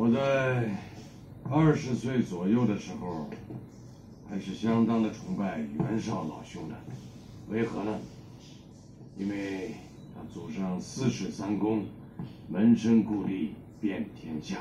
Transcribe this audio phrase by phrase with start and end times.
[0.00, 0.70] 我在
[1.50, 3.28] 二十岁左右的时候，
[4.30, 6.76] 还是相当的崇拜袁绍老兄的。
[7.48, 7.98] 为何呢？
[9.18, 9.74] 因为
[10.14, 11.84] 他祖上四世三公，
[12.48, 13.48] 门生故吏
[13.80, 14.58] 遍天下，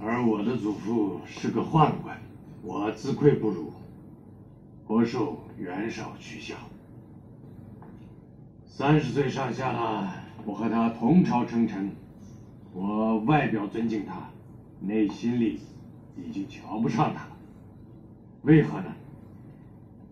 [0.00, 2.20] 而我的祖父是个宦官，
[2.64, 3.72] 我自愧不如，
[4.84, 6.56] 颇受袁绍取笑。
[8.66, 10.12] 三十岁上下了，
[10.44, 11.92] 我和他同朝称臣。
[12.78, 14.28] 我外表尊敬他，
[14.80, 15.60] 内心里
[16.14, 17.36] 已经瞧不上他了。
[18.42, 18.94] 为何呢？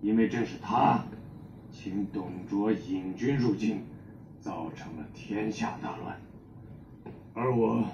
[0.01, 1.05] 因为正是他
[1.71, 3.83] 请董卓引军入京，
[4.41, 6.19] 造成了天下大乱。
[7.35, 7.85] 而我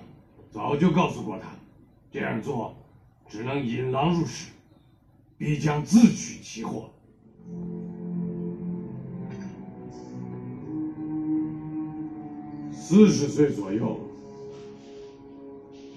[0.52, 1.48] 早就告诉过他，
[2.12, 2.76] 这样做
[3.28, 4.52] 只能引狼入室，
[5.36, 6.90] 必将自取其祸。
[12.70, 14.06] 四十岁左右。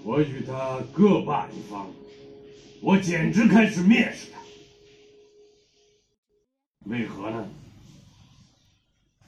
[0.05, 1.87] 我与他各霸一方，
[2.81, 4.39] 我简直开始蔑视他。
[6.89, 7.47] 为何呢？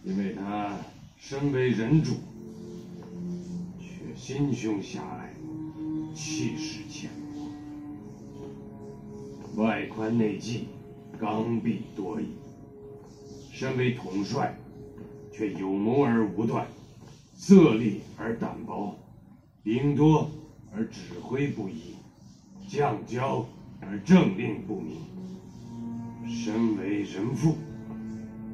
[0.04, 0.78] 因为他
[1.17, 2.16] 身为人主，
[3.80, 5.34] 却心胸狭隘，
[6.14, 7.10] 气势浅
[9.56, 10.67] 薄，外宽内忌，
[11.17, 12.26] 刚愎多疑；
[13.54, 14.58] 身为统帅，
[15.32, 16.67] 却有谋而无断，
[17.34, 19.00] 色厉而胆薄，
[19.64, 20.30] 兵多。
[20.78, 21.95] 而指挥不一，
[22.68, 23.45] 将骄
[23.80, 24.98] 而政令不明。
[26.28, 27.56] 身为人父，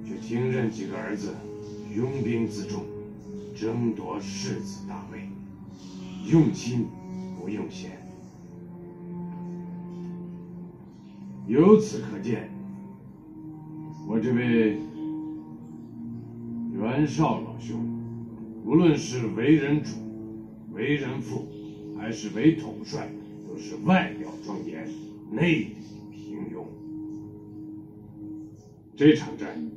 [0.05, 1.33] 却听任几个儿子
[1.95, 2.83] 拥兵自重，
[3.55, 5.28] 争夺世子大位，
[6.30, 6.86] 用心
[7.39, 7.91] 不用贤。
[11.47, 12.52] 由此可见，
[14.08, 14.78] 我这位
[16.72, 17.83] 袁绍老兄，
[18.63, 19.95] 无论是为人主，
[20.72, 21.47] 为人父。
[22.02, 23.07] 还是为统帅，
[23.47, 24.89] 都是外表庄严，
[25.29, 25.75] 内里
[26.12, 26.66] 平庸。
[28.97, 29.69] 这场战役，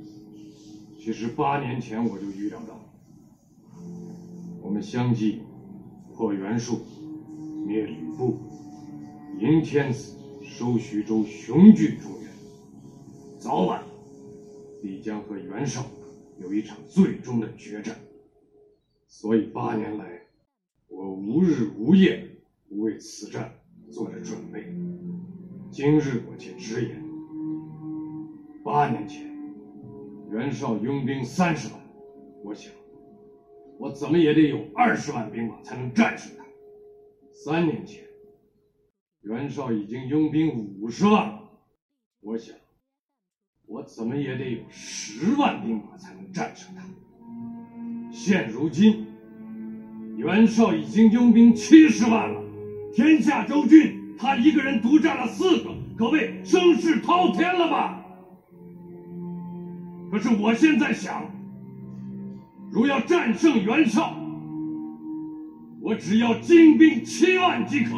[0.98, 2.80] 其实八年前我就预料到。
[4.62, 5.42] 我们相继
[6.14, 6.80] 破袁术，
[7.66, 8.38] 灭吕布，
[9.38, 12.30] 迎天子，收徐州，雄踞中原，
[13.38, 13.84] 早晚
[14.82, 15.84] 必将和袁绍
[16.40, 17.94] 有一场最终的决战。
[19.06, 20.23] 所以八年来。
[21.04, 22.26] 我无日无夜
[22.70, 23.52] 为此战
[23.90, 24.74] 做着准备。
[25.70, 27.04] 今日我且直言：
[28.64, 29.30] 八年前，
[30.30, 31.78] 袁绍拥兵三十万，
[32.42, 32.72] 我想，
[33.78, 36.44] 我怎么也得有二十万兵马才能战胜他。
[37.34, 38.02] 三年前，
[39.20, 41.38] 袁绍已经拥兵五十万，
[42.22, 42.56] 我想，
[43.66, 46.82] 我怎么也得有十万兵马才能战胜他。
[48.10, 49.08] 现如今。
[50.24, 52.40] 袁绍已经拥兵七十万了，
[52.94, 58.02] 天下州郡他一个人独占了四个，可谓声势滔天了吧？
[60.10, 61.30] 可是我现在想，
[62.72, 64.16] 如要战胜袁绍，
[65.82, 67.92] 我只要精兵七万即可。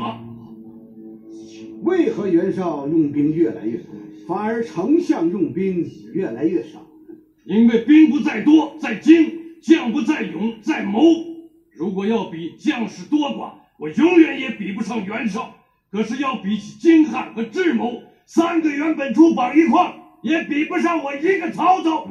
[1.84, 3.92] 为何袁绍用兵越来越多，
[4.26, 6.84] 反而丞相用兵越来越少？
[7.44, 9.26] 因为兵不在多，在精；
[9.62, 11.35] 将不在勇，在谋。
[11.76, 15.54] 如果要比将士多寡，我永远也比不上袁绍。
[15.92, 22.08] 可是要比起精悍和智谋，三个袁本初绑一块，也比不上我一个曹操。